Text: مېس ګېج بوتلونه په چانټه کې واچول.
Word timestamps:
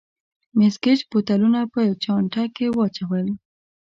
مېس 0.57 0.75
ګېج 0.83 0.99
بوتلونه 1.09 1.59
په 1.73 1.81
چانټه 2.03 2.43
کې 2.55 2.67
واچول. 2.77 3.27